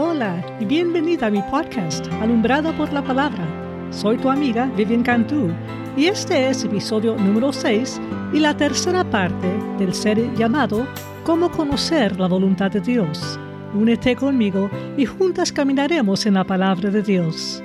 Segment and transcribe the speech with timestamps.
[0.00, 3.44] Hola y bienvenida a mi podcast, Alumbrada por la Palabra.
[3.90, 5.50] Soy tu amiga Vivian Cantú
[5.96, 8.00] y este es episodio número 6
[8.32, 10.86] y la tercera parte del ser llamado
[11.24, 13.40] Cómo conocer la voluntad de Dios.
[13.74, 17.60] Únete conmigo y juntas caminaremos en la palabra de Dios.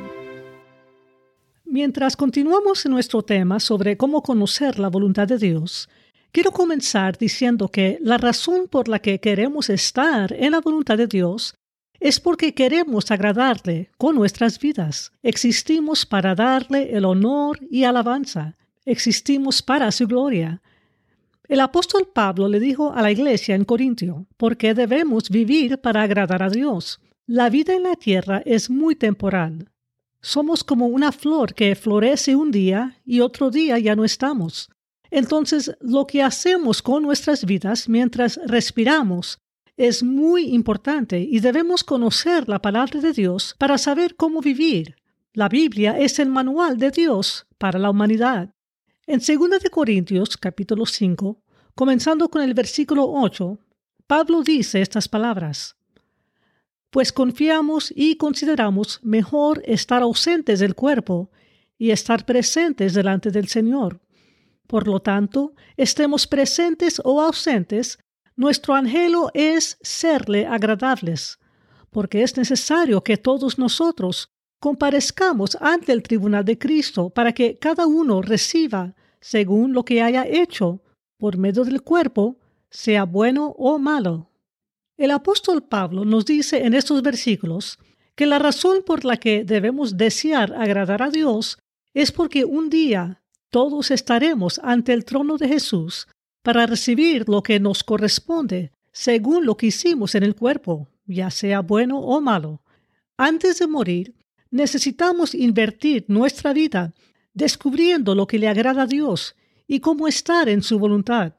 [1.65, 5.87] Mientras continuamos en nuestro tema sobre cómo conocer la voluntad de Dios,
[6.31, 11.05] quiero comenzar diciendo que la razón por la que queremos estar en la voluntad de
[11.05, 11.53] Dios
[12.03, 15.13] es porque queremos agradarle con nuestras vidas.
[15.23, 18.57] Existimos para darle el honor y alabanza.
[18.83, 20.61] Existimos para su gloria.
[21.47, 26.01] El apóstol Pablo le dijo a la iglesia en Corintio, ¿por qué debemos vivir para
[26.01, 26.99] agradar a Dios?
[27.25, 29.69] La vida en la tierra es muy temporal.
[30.19, 34.69] Somos como una flor que florece un día y otro día ya no estamos.
[35.09, 39.39] Entonces, lo que hacemos con nuestras vidas mientras respiramos
[39.77, 44.95] es muy importante y debemos conocer la palabra de Dios para saber cómo vivir.
[45.33, 48.53] La Biblia es el manual de Dios para la humanidad.
[49.07, 51.41] En 2 de Corintios capítulo 5,
[51.73, 53.57] comenzando con el versículo 8,
[54.05, 55.75] Pablo dice estas palabras:
[56.91, 61.31] Pues confiamos y consideramos mejor estar ausentes del cuerpo
[61.79, 64.01] y estar presentes delante del Señor.
[64.67, 67.97] Por lo tanto, estemos presentes o ausentes,
[68.35, 71.39] nuestro anhelo es serle agradables,
[71.89, 77.85] porque es necesario que todos nosotros comparezcamos ante el tribunal de Cristo para que cada
[77.85, 80.81] uno reciba según lo que haya hecho
[81.17, 82.37] por medio del cuerpo,
[82.69, 84.29] sea bueno o malo.
[84.97, 87.79] El apóstol Pablo nos dice en estos versículos
[88.15, 91.57] que la razón por la que debemos desear agradar a Dios
[91.93, 96.07] es porque un día todos estaremos ante el trono de Jesús
[96.43, 101.61] para recibir lo que nos corresponde según lo que hicimos en el cuerpo, ya sea
[101.61, 102.61] bueno o malo.
[103.17, 104.15] Antes de morir,
[104.51, 106.93] necesitamos invertir nuestra vida
[107.33, 109.35] descubriendo lo que le agrada a Dios
[109.67, 111.33] y cómo estar en su voluntad.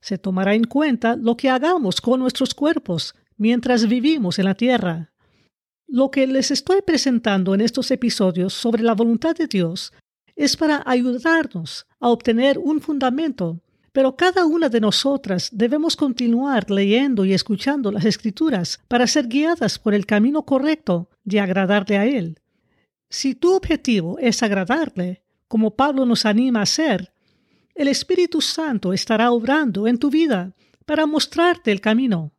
[0.00, 5.12] Se tomará en cuenta lo que hagamos con nuestros cuerpos mientras vivimos en la tierra.
[5.88, 9.92] Lo que les estoy presentando en estos episodios sobre la voluntad de Dios
[10.36, 13.60] es para ayudarnos a obtener un fundamento
[13.92, 19.78] pero cada una de nosotras debemos continuar leyendo y escuchando las escrituras para ser guiadas
[19.78, 22.40] por el camino correcto de agradarle a Él.
[23.10, 27.12] Si tu objetivo es agradarle, como Pablo nos anima a hacer,
[27.74, 30.54] el Espíritu Santo estará obrando en tu vida
[30.86, 32.32] para mostrarte el camino.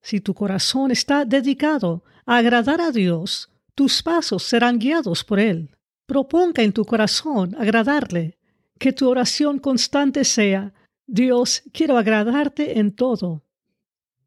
[0.00, 5.76] Si tu corazón está dedicado a agradar a Dios, tus pasos serán guiados por Él.
[6.06, 8.38] Proponga en tu corazón agradarle
[8.82, 10.74] que tu oración constante sea,
[11.06, 13.44] Dios, quiero agradarte en todo.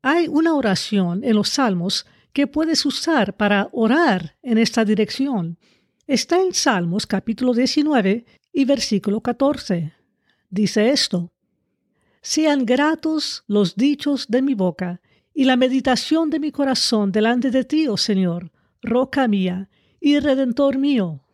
[0.01, 5.57] Hay una oración en los Salmos que puedes usar para orar en esta dirección.
[6.07, 9.91] Está en Salmos capítulo 19 y versículo 14.
[10.49, 11.33] Dice esto,
[12.22, 15.01] Sean gratos los dichos de mi boca
[15.33, 20.77] y la meditación de mi corazón delante de ti, oh Señor, roca mía y redentor
[20.77, 21.25] mío.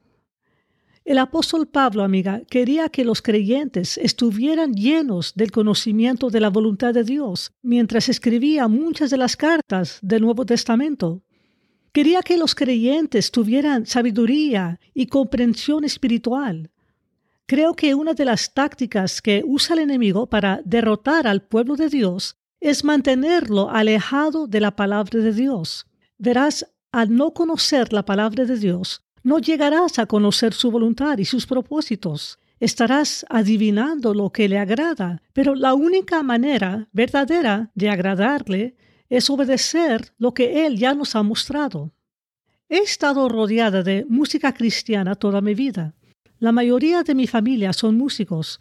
[1.12, 6.94] El apóstol Pablo, amiga, quería que los creyentes estuvieran llenos del conocimiento de la voluntad
[6.94, 11.22] de Dios mientras escribía muchas de las cartas del Nuevo Testamento.
[11.92, 16.72] Quería que los creyentes tuvieran sabiduría y comprensión espiritual.
[17.46, 21.90] Creo que una de las tácticas que usa el enemigo para derrotar al pueblo de
[21.90, 25.88] Dios es mantenerlo alejado de la palabra de Dios.
[26.18, 31.26] Verás, al no conocer la palabra de Dios, no llegarás a conocer su voluntad y
[31.26, 32.40] sus propósitos.
[32.60, 38.76] Estarás adivinando lo que le agrada, pero la única manera verdadera de agradarle
[39.10, 41.92] es obedecer lo que Él ya nos ha mostrado.
[42.70, 45.94] He estado rodeada de música cristiana toda mi vida.
[46.40, 48.60] La mayoría de mi familia son músicos,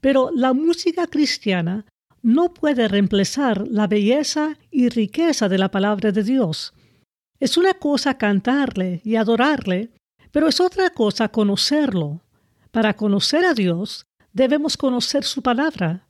[0.00, 1.86] pero la música cristiana
[2.22, 6.74] no puede reemplazar la belleza y riqueza de la palabra de Dios.
[7.38, 9.90] Es una cosa cantarle y adorarle,
[10.30, 12.22] pero es otra cosa conocerlo.
[12.70, 16.06] Para conocer a Dios, debemos conocer su palabra.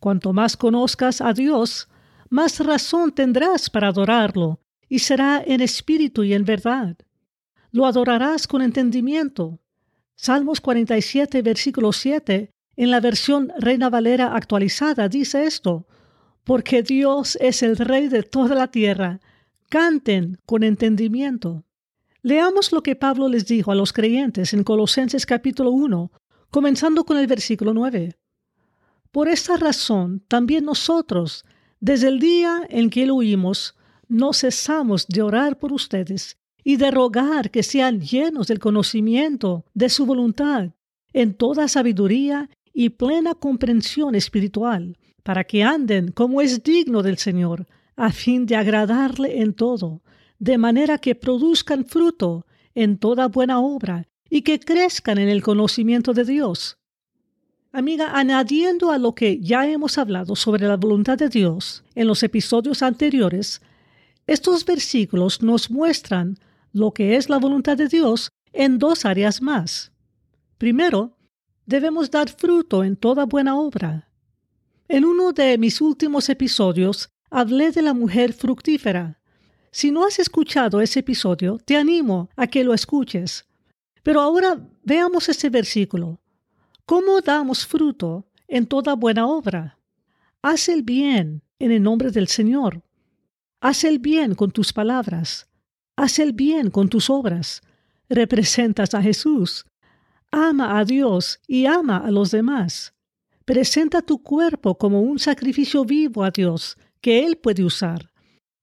[0.00, 1.88] Cuanto más conozcas a Dios,
[2.30, 6.96] más razón tendrás para adorarlo, y será en espíritu y en verdad.
[7.70, 9.60] Lo adorarás con entendimiento.
[10.14, 15.86] Salmos 47, versículo 7, en la versión Reina Valera actualizada, dice esto,
[16.44, 19.20] porque Dios es el Rey de toda la tierra.
[19.68, 21.64] Canten con entendimiento.
[22.22, 26.12] Leamos lo que Pablo les dijo a los creyentes en Colosenses capítulo 1,
[26.50, 28.16] comenzando con el versículo 9.
[29.10, 31.44] Por esta razón, también nosotros,
[31.80, 33.74] desde el día en que lo oímos,
[34.08, 39.88] no cesamos de orar por ustedes y de rogar que sean llenos del conocimiento de
[39.88, 40.70] su voluntad,
[41.12, 47.66] en toda sabiduría y plena comprensión espiritual, para que anden como es digno del Señor,
[47.96, 50.02] a fin de agradarle en todo,
[50.38, 56.12] de manera que produzcan fruto en toda buena obra y que crezcan en el conocimiento
[56.12, 56.78] de Dios.
[57.72, 62.22] Amiga, añadiendo a lo que ya hemos hablado sobre la voluntad de Dios en los
[62.22, 63.62] episodios anteriores,
[64.26, 66.38] estos versículos nos muestran
[66.72, 69.92] lo que es la voluntad de Dios en dos áreas más.
[70.58, 71.16] Primero,
[71.66, 74.08] debemos dar fruto en toda buena obra.
[74.88, 79.18] En uno de mis últimos episodios hablé de la mujer fructífera.
[79.72, 83.44] Si no has escuchado ese episodio, te animo a que lo escuches.
[84.04, 86.20] Pero ahora veamos ese versículo.
[86.86, 89.78] ¿Cómo damos fruto en toda buena obra?
[90.42, 92.82] Haz el bien en el nombre del Señor.
[93.60, 95.48] Haz el bien con tus palabras.
[95.96, 97.62] Haz el bien con tus obras.
[98.08, 99.66] Representas a Jesús.
[100.30, 102.94] Ama a Dios y ama a los demás.
[103.44, 108.10] Presenta tu cuerpo como un sacrificio vivo a Dios que Él puede usar.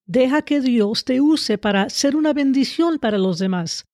[0.08, 3.86] Deja que Dios te use para ser una bendición para los demás.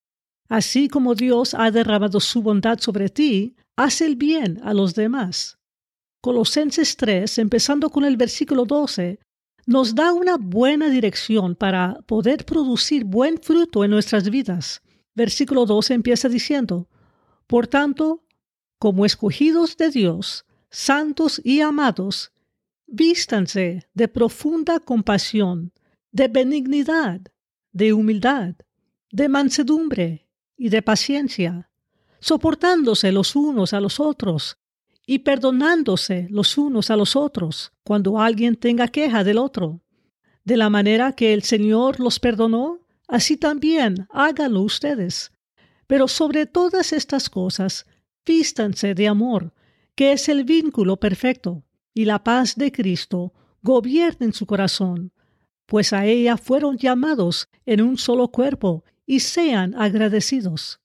[0.47, 5.57] Así como Dios ha derramado su bondad sobre ti, haz el bien a los demás.
[6.21, 9.19] Colosenses 3, empezando con el versículo 12,
[9.65, 14.81] nos da una buena dirección para poder producir buen fruto en nuestras vidas.
[15.13, 16.87] Versículo 12 empieza diciendo,
[17.47, 18.23] por tanto,
[18.79, 22.31] como escogidos de Dios, santos y amados,
[22.87, 25.73] vístanse de profunda compasión,
[26.11, 27.21] de benignidad,
[27.73, 28.55] de humildad,
[29.11, 31.69] de mansedumbre y de paciencia,
[32.19, 34.57] soportándose los unos a los otros
[35.05, 39.81] y perdonándose los unos a los otros cuando alguien tenga queja del otro.
[40.43, 45.31] De la manera que el Señor los perdonó, así también háganlo ustedes.
[45.87, 47.85] Pero sobre todas estas cosas,
[48.25, 49.53] vístanse de amor,
[49.95, 51.66] que es el vínculo perfecto,
[51.97, 53.33] y la paz de Cristo
[53.63, 55.11] gobierne en su corazón,
[55.65, 60.79] pues a ella fueron llamados en un solo cuerpo, y sean agradecidos.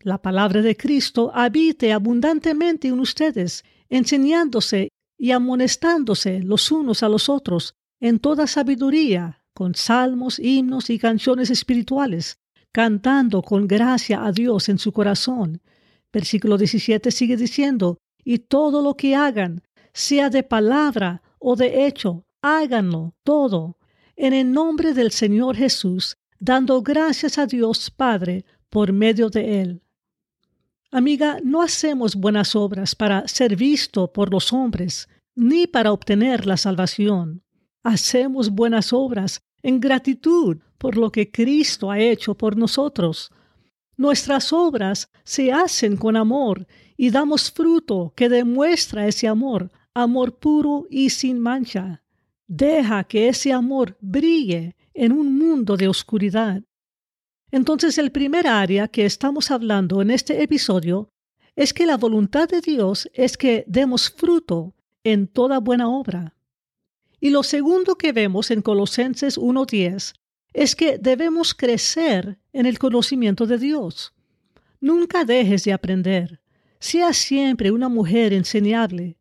[0.00, 4.88] La palabra de Cristo habite abundantemente en ustedes, enseñándose
[5.18, 11.50] y amonestándose los unos a los otros en toda sabiduría, con salmos, himnos y canciones
[11.50, 12.38] espirituales,
[12.72, 15.60] cantando con gracia a Dios en su corazón.
[16.10, 19.62] Versículo 17 sigue diciendo, y todo lo que hagan,
[19.94, 23.78] sea de palabra o de hecho, háganlo todo
[24.16, 29.82] en el nombre del Señor Jesús, dando gracias a Dios Padre por medio de él.
[30.90, 36.56] Amiga, no hacemos buenas obras para ser visto por los hombres, ni para obtener la
[36.56, 37.42] salvación.
[37.82, 43.32] Hacemos buenas obras en gratitud por lo que Cristo ha hecho por nosotros.
[43.96, 46.66] Nuestras obras se hacen con amor
[46.96, 52.02] y damos fruto que demuestra ese amor, amor puro y sin mancha.
[52.46, 56.62] Deja que ese amor brille en un mundo de oscuridad.
[57.50, 61.08] Entonces el primer área que estamos hablando en este episodio
[61.56, 64.74] es que la voluntad de Dios es que demos fruto
[65.04, 66.34] en toda buena obra.
[67.20, 70.14] Y lo segundo que vemos en Colosenses 1.10
[70.52, 74.12] es que debemos crecer en el conocimiento de Dios.
[74.80, 76.40] Nunca dejes de aprender.
[76.80, 79.16] Sea siempre una mujer enseñable,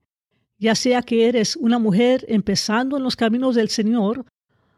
[0.64, 4.26] ya sea que eres una mujer empezando en los caminos del Señor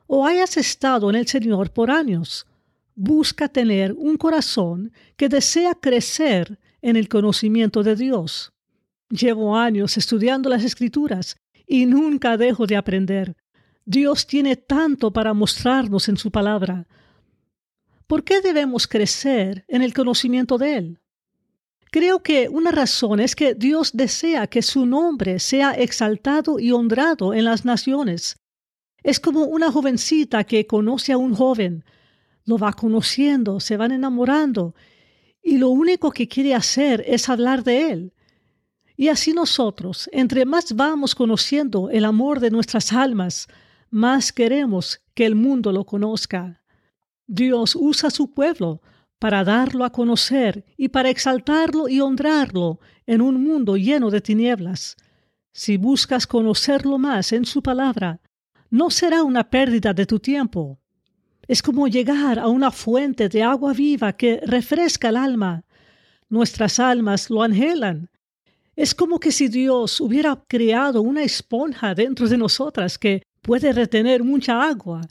[0.07, 2.47] o hayas estado en el Señor por años.
[2.95, 8.51] Busca tener un corazón que desea crecer en el conocimiento de Dios.
[9.09, 11.37] Llevo años estudiando las Escrituras
[11.67, 13.35] y nunca dejo de aprender.
[13.85, 16.87] Dios tiene tanto para mostrarnos en su palabra.
[18.07, 20.99] ¿Por qué debemos crecer en el conocimiento de Él?
[21.95, 27.33] Creo que una razón es que Dios desea que su nombre sea exaltado y honrado
[27.33, 28.35] en las naciones.
[29.01, 31.85] Es como una jovencita que conoce a un joven,
[32.43, 34.75] lo va conociendo, se van enamorando,
[35.41, 38.13] y lo único que quiere hacer es hablar de él.
[38.97, 43.47] Y así nosotros, entre más vamos conociendo el amor de nuestras almas,
[43.89, 46.61] más queremos que el mundo lo conozca.
[47.25, 48.81] Dios usa su pueblo
[49.25, 54.97] para darlo a conocer y para exaltarlo y honrarlo en un mundo lleno de tinieblas.
[55.51, 58.21] Si buscas conocerlo más en su palabra,
[58.69, 60.77] no será una pérdida de tu tiempo.
[61.47, 65.63] Es como llegar a una fuente de agua viva que refresca el alma.
[66.29, 68.11] Nuestras almas lo anhelan
[68.75, 74.23] es como que si Dios hubiera creado una esponja dentro de nosotras que puede retener
[74.23, 75.01] mucha agua.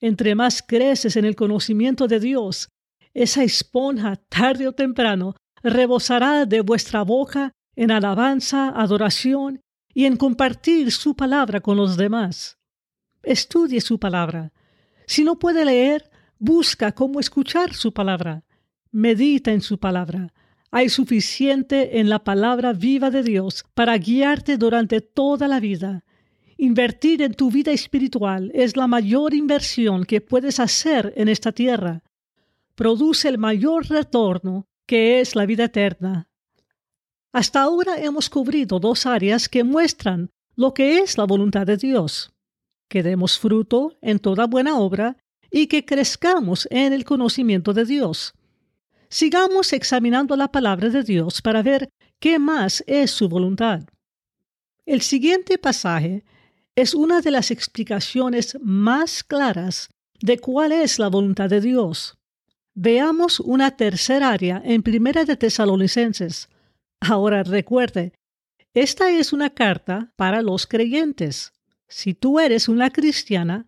[0.00, 2.71] Entre más creces en el conocimiento de Dios,
[3.14, 9.60] esa esponja tarde o temprano rebosará de vuestra boca en alabanza, adoración
[9.94, 12.58] y en compartir su palabra con los demás.
[13.22, 14.52] Estudie su palabra.
[15.06, 18.44] Si no puede leer, busca cómo escuchar su palabra.
[18.90, 20.32] Medita en su palabra.
[20.70, 26.04] Hay suficiente en la palabra viva de Dios para guiarte durante toda la vida.
[26.56, 32.02] Invertir en tu vida espiritual es la mayor inversión que puedes hacer en esta tierra.
[32.74, 36.28] Produce el mayor retorno que es la vida eterna.
[37.32, 42.32] Hasta ahora hemos cubrido dos áreas que muestran lo que es la voluntad de Dios.
[42.88, 45.16] Que demos fruto en toda buena obra
[45.50, 48.34] y que crezcamos en el conocimiento de Dios.
[49.08, 53.82] Sigamos examinando la palabra de Dios para ver qué más es su voluntad.
[54.86, 56.24] El siguiente pasaje
[56.74, 62.16] es una de las explicaciones más claras de cuál es la voluntad de Dios.
[62.74, 66.48] Veamos una tercera área en Primera de Tesalonicenses,
[67.04, 68.12] Ahora recuerde,
[68.74, 71.52] esta es una carta para los creyentes.
[71.88, 73.66] Si tú eres una cristiana,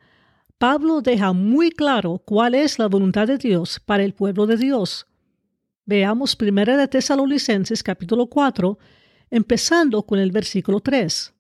[0.57, 5.09] Pablo deja muy claro cuál es la voluntad de Dios para el pueblo de Dios.
[5.85, 8.79] Veamos 1 de Tesalonicenses capítulo 4,
[9.31, 11.35] empezando con el versículo 3.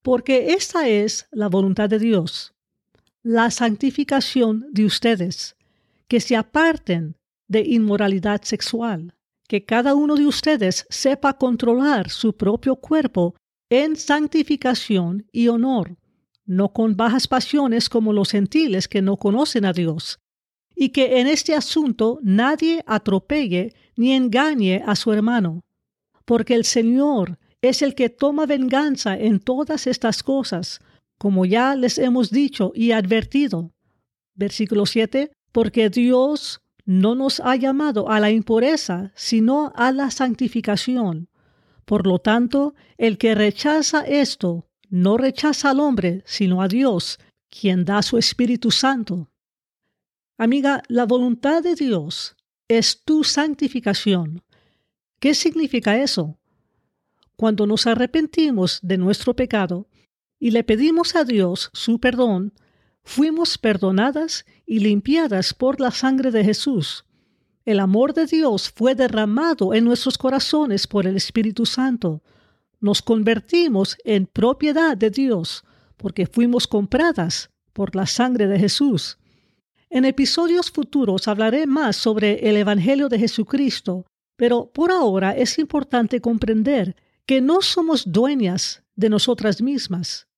[0.00, 2.54] Porque esta es la voluntad de Dios,
[3.22, 5.54] la santificación de ustedes,
[6.10, 9.14] que se aparten de inmoralidad sexual
[9.48, 13.36] que cada uno de ustedes sepa controlar su propio cuerpo
[13.70, 15.96] en santificación y honor,
[16.44, 20.18] no con bajas pasiones como los gentiles que no conocen a Dios,
[20.74, 25.62] y que en este asunto nadie atropelle ni engañe a su hermano,
[26.24, 30.80] porque el Señor es el que toma venganza en todas estas cosas,
[31.18, 33.70] como ya les hemos dicho y advertido.
[34.34, 35.30] Versículo 7.
[35.52, 41.28] Porque Dios no nos ha llamado a la impureza, sino a la santificación.
[41.84, 47.84] Por lo tanto, el que rechaza esto, no rechaza al hombre, sino a Dios, quien
[47.84, 49.30] da su Espíritu Santo.
[50.38, 54.42] Amiga, la voluntad de Dios es tu santificación.
[55.18, 56.38] ¿Qué significa eso?
[57.36, 59.88] Cuando nos arrepentimos de nuestro pecado
[60.38, 62.54] y le pedimos a Dios su perdón,
[63.10, 67.04] fuimos perdonadas y limpiadas por la sangre de Jesús.
[67.64, 72.22] El amor de Dios fue derramado en nuestros corazones por el Espíritu Santo.
[72.78, 75.64] Nos convertimos en propiedad de Dios
[75.96, 79.18] porque fuimos compradas por la sangre de Jesús.
[79.90, 86.20] En episodios futuros hablaré más sobre el Evangelio de Jesucristo, pero por ahora es importante
[86.20, 86.94] comprender
[87.26, 90.28] que no somos dueñas de nosotras mismas.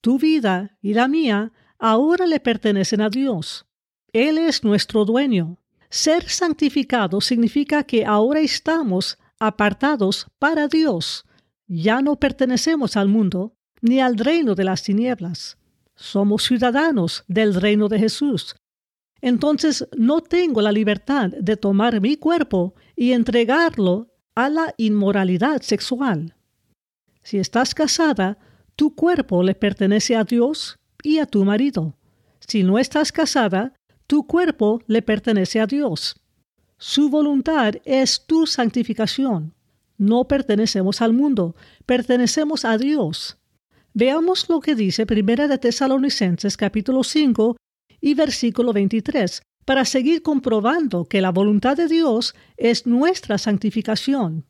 [0.00, 3.66] Tu vida y la mía ahora le pertenecen a Dios.
[4.12, 5.58] Él es nuestro dueño.
[5.88, 11.24] Ser santificado significa que ahora estamos apartados para Dios.
[11.66, 15.58] Ya no pertenecemos al mundo ni al reino de las tinieblas.
[15.94, 18.56] Somos ciudadanos del reino de Jesús.
[19.20, 26.34] Entonces no tengo la libertad de tomar mi cuerpo y entregarlo a la inmoralidad sexual.
[27.22, 28.38] Si estás casada,
[28.76, 31.94] tu cuerpo le pertenece a Dios y a tu marido.
[32.40, 33.72] Si no estás casada,
[34.08, 36.20] tu cuerpo le pertenece a Dios.
[36.78, 39.54] Su voluntad es tu santificación.
[39.98, 41.54] No pertenecemos al mundo,
[41.86, 43.38] pertenecemos a Dios.
[43.94, 47.56] Veamos lo que dice Primera de Tesalonicenses capítulo 5
[48.00, 54.44] y versículo 23 para seguir comprobando que la voluntad de Dios es nuestra santificación.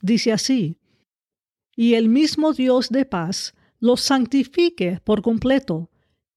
[0.00, 0.78] Dice así,
[1.74, 5.90] y el mismo Dios de paz los santifique por completo,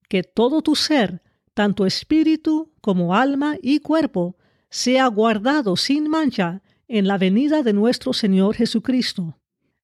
[0.07, 1.21] que todo tu ser,
[1.53, 4.35] tanto espíritu como alma y cuerpo,
[4.69, 9.37] sea guardado sin mancha en la venida de nuestro Señor Jesucristo.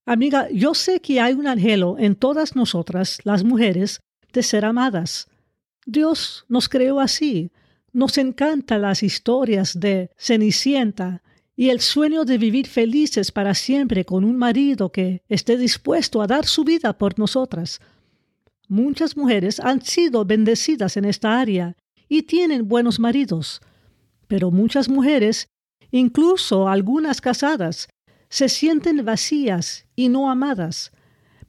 [0.06, 4.00] Amiga, yo sé que hay un anhelo en todas nosotras, las mujeres,
[4.32, 5.28] de ser amadas.
[5.86, 7.52] Dios nos creó así.
[7.92, 11.24] Nos encantan las historias de Cenicienta,
[11.60, 16.28] y el sueño de vivir felices para siempre con un marido que esté dispuesto a
[16.28, 17.82] dar su vida por nosotras.
[18.70, 21.76] Muchas mujeres han sido bendecidas en esta área
[22.08, 23.60] y tienen buenos maridos,
[24.28, 25.48] pero muchas mujeres,
[25.90, 27.90] incluso algunas casadas,
[28.30, 30.92] se sienten vacías y no amadas.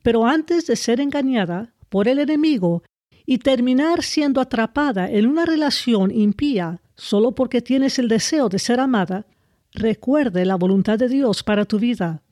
[0.02, 2.82] Pero antes de ser engañada por el enemigo
[3.26, 8.80] y terminar siendo atrapada en una relación impía solo porque tienes el deseo de ser
[8.80, 9.26] amada,
[9.72, 12.22] Recuerde la voluntad de Dios para tu vida.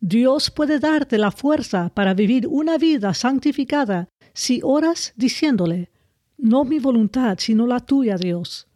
[0.00, 5.90] Dios puede darte la fuerza para vivir una vida santificada si oras diciéndole,
[6.36, 8.68] No mi voluntad, sino la tuya, Dios.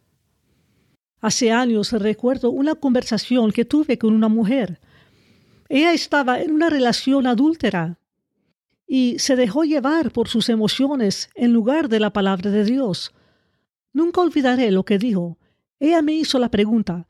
[1.19, 4.79] Hace años recuerdo una conversación que tuve con una mujer.
[5.69, 7.99] Ella estaba en una relación adúltera
[8.87, 13.13] y se dejó llevar por sus emociones en lugar de la palabra de Dios.
[13.93, 15.37] Nunca olvidaré lo que dijo.
[15.79, 17.07] Ella me hizo la pregunta,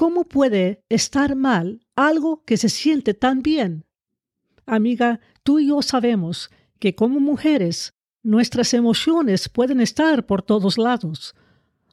[0.00, 3.84] ¿cómo puede estar mal algo que se siente tan bien?
[4.64, 7.92] Amiga, tú y yo sabemos que como mujeres
[8.22, 11.34] nuestras emociones pueden estar por todos lados.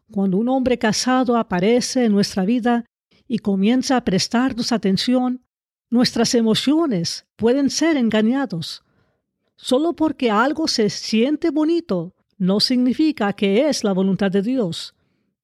[0.09, 2.85] Cuando un hombre casado aparece en nuestra vida
[3.27, 5.43] y comienza a prestarnos atención,
[5.89, 8.85] nuestras emociones pueden ser engañados.
[9.57, 14.95] Solo porque algo se siente bonito no significa que es la voluntad de Dios.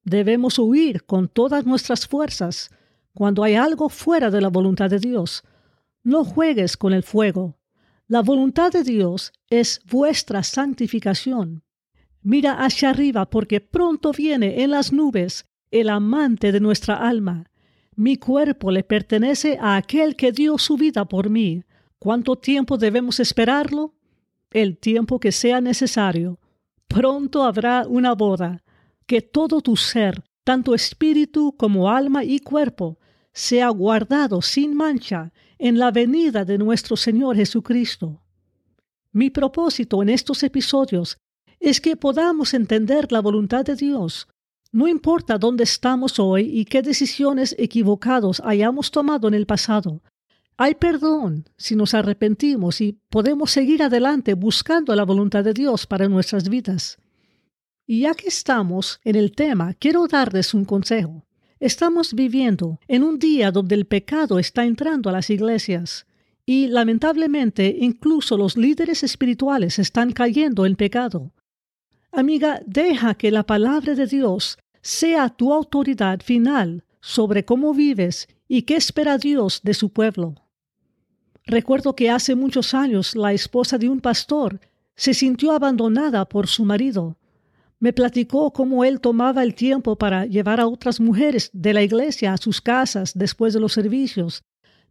[0.03, 2.72] Debemos huir con todas nuestras fuerzas
[3.13, 5.43] cuando hay algo fuera de la voluntad de Dios.
[6.03, 7.57] No juegues con el fuego.
[8.07, 11.63] La voluntad de Dios es vuestra santificación.
[12.22, 17.50] Mira hacia arriba porque pronto viene en las nubes el amante de nuestra alma.
[17.95, 21.63] Mi cuerpo le pertenece a aquel que dio su vida por mí.
[22.00, 23.93] ¿Cuánto tiempo debemos esperarlo?
[24.51, 26.39] El tiempo que sea necesario.
[26.88, 28.62] Pronto habrá una boda.
[29.05, 33.00] Que todo tu ser, tanto espíritu como alma y cuerpo,
[33.33, 38.22] sea guardado sin mancha en la venida de nuestro Señor Jesucristo.
[39.12, 41.17] Mi propósito en estos episodios
[41.60, 44.27] es que podamos entender la voluntad de Dios.
[44.72, 50.01] No importa dónde estamos hoy y qué decisiones equivocados hayamos tomado en el pasado.
[50.57, 56.07] Hay perdón si nos arrepentimos y podemos seguir adelante buscando la voluntad de Dios para
[56.07, 56.98] nuestras vidas.
[57.86, 61.25] Y ya que estamos en el tema, quiero darles un consejo.
[61.60, 66.06] Estamos viviendo en un día donde el pecado está entrando a las iglesias
[66.46, 71.32] y lamentablemente incluso los líderes espirituales están cayendo en pecado.
[72.12, 78.64] Amiga, deja que la palabra de Dios sea tu autoridad final sobre cómo vives y
[78.64, 80.36] qué espera Dios de su pueblo.
[81.46, 84.60] Recuerdo que hace muchos años la esposa de un pastor
[84.96, 87.18] se sintió abandonada por su marido.
[87.83, 92.31] Me platicó cómo él tomaba el tiempo para llevar a otras mujeres de la iglesia
[92.31, 94.41] a sus casas después de los servicios,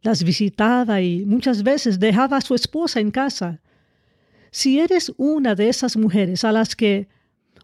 [0.02, 3.62] las visitaba y muchas veces dejaba a su esposa en casa.
[4.50, 7.08] Si eres una de esas mujeres a las que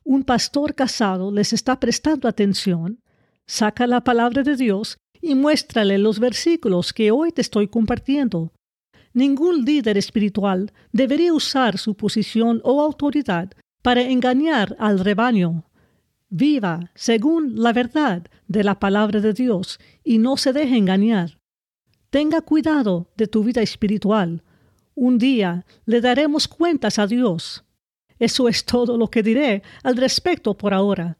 [0.02, 2.98] un pastor casado les está prestando atención,
[3.46, 8.54] saca la palabra de Dios y muéstrale los versículos que hoy te estoy compartiendo.
[9.12, 13.52] Ningún líder espiritual debería usar su posición o autoridad
[13.88, 15.64] para engañar al rebaño.
[16.28, 21.38] Viva según la verdad de la palabra de Dios y no se deje engañar.
[22.10, 24.42] Tenga cuidado de tu vida espiritual.
[24.94, 27.64] Un día le daremos cuentas a Dios.
[28.18, 31.16] Eso es todo lo que diré al respecto por ahora.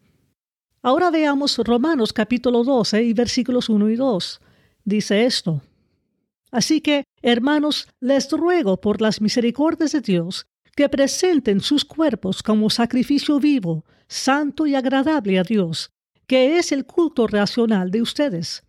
[0.82, 4.40] Ahora veamos Romanos capítulo 12 y versículos 1 y 2.
[4.84, 5.62] Dice esto.
[6.50, 10.46] Así que, hermanos, les ruego por las misericordias de Dios
[10.78, 15.90] que presenten sus cuerpos como sacrificio vivo, santo y agradable a Dios,
[16.28, 18.62] que es el culto racional de ustedes.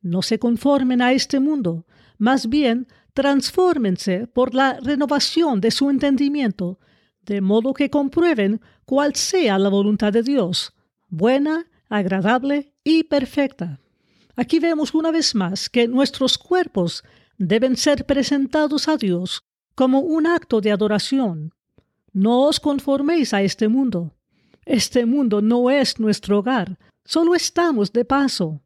[0.00, 1.84] No se conformen a este mundo,
[2.18, 6.78] más bien transfórmense por la renovación de su entendimiento,
[7.22, 10.72] de modo que comprueben cuál sea la voluntad de Dios,
[11.08, 13.80] buena, agradable y perfecta.
[14.36, 17.02] Aquí vemos una vez más que nuestros cuerpos
[17.38, 19.42] deben ser presentados a Dios
[19.74, 21.55] como un acto de adoración.
[22.16, 24.16] No os conforméis a este mundo.
[24.64, 28.62] Este mundo no es nuestro hogar, solo estamos de paso.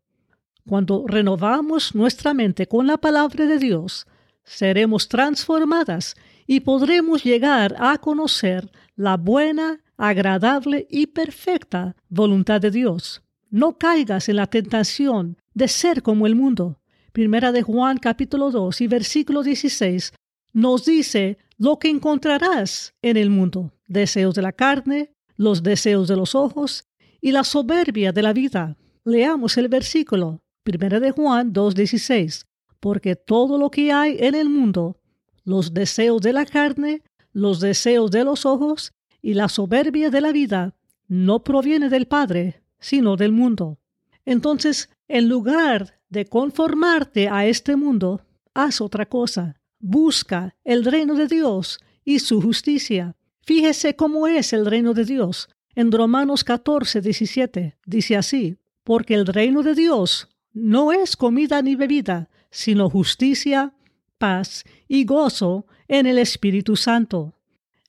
[0.68, 4.06] Cuando renovamos nuestra mente con la palabra de Dios,
[4.44, 6.14] seremos transformadas
[6.46, 13.20] y podremos llegar a conocer la buena, agradable y perfecta voluntad de Dios.
[13.50, 16.78] No caigas en la tentación de ser como el mundo.
[17.10, 20.12] Primera de Juan capítulo 2 y versículo 16
[20.52, 26.16] nos dice lo que encontrarás en el mundo, deseos de la carne, los deseos de
[26.16, 26.86] los ojos
[27.20, 28.78] y la soberbia de la vida.
[29.04, 30.40] Leamos el versículo.
[30.62, 32.46] Primera de Juan 2.16.
[32.80, 34.96] Porque todo lo que hay en el mundo,
[35.44, 37.02] los deseos de la carne,
[37.34, 40.74] los deseos de los ojos y la soberbia de la vida,
[41.08, 43.78] no proviene del Padre, sino del mundo.
[44.24, 48.22] Entonces, en lugar de conformarte a este mundo,
[48.54, 49.59] haz otra cosa.
[49.80, 53.16] Busca el reino de Dios y su justicia.
[53.40, 55.48] Fíjese cómo es el reino de Dios.
[55.74, 61.76] En Romanos 14, 17 dice así, porque el reino de Dios no es comida ni
[61.76, 63.72] bebida, sino justicia,
[64.18, 67.34] paz y gozo en el Espíritu Santo.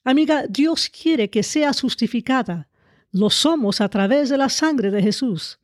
[0.03, 2.69] Amiga, Dios quiere que seas justificada.
[3.11, 5.59] Lo somos a través de la sangre de Jesús.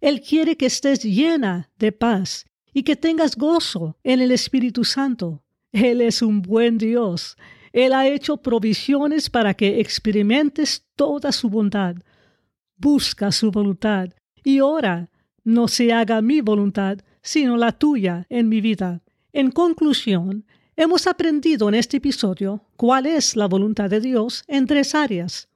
[0.00, 5.44] Él quiere que estés llena de paz y que tengas gozo en el Espíritu Santo.
[5.72, 7.36] Él es un buen Dios.
[7.72, 11.96] Él ha hecho provisiones para que experimentes toda su bondad.
[12.76, 14.10] Busca su voluntad
[14.42, 15.10] y ora,
[15.44, 19.02] no se haga mi voluntad, sino la tuya en mi vida.
[19.32, 20.44] En conclusión,
[20.76, 25.48] hemos aprendido en este episodio cuál es la voluntad de Dios en tres áreas.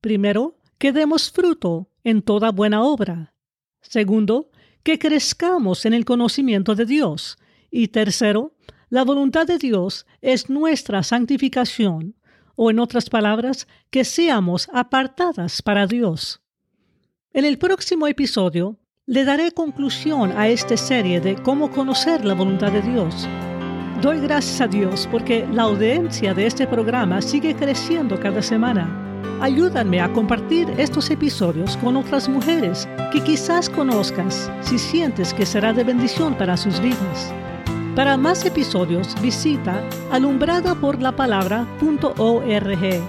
[0.00, 3.34] Primero, que demos fruto en toda buena obra.
[3.80, 4.50] Segundo,
[4.82, 7.38] que crezcamos en el conocimiento de Dios.
[7.70, 8.54] Y tercero,
[8.90, 12.14] la voluntad de Dios es nuestra santificación,
[12.56, 16.40] o en otras palabras, que seamos apartadas para Dios.
[17.32, 22.72] En el próximo episodio le daré conclusión a esta serie de cómo conocer la voluntad
[22.72, 23.28] de Dios.
[24.02, 29.04] Doy gracias a Dios porque la audiencia de este programa sigue creciendo cada semana.
[29.40, 35.72] Ayúdanme a compartir estos episodios con otras mujeres que quizás conozcas si sientes que será
[35.72, 37.32] de bendición para sus vidas.
[37.98, 39.82] Para más episodios visita
[40.12, 43.02] alumbradaporlapalabra.org.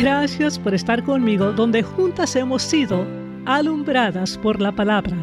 [0.00, 3.04] Gracias por estar conmigo donde juntas hemos sido
[3.46, 5.16] alumbradas por la palabra.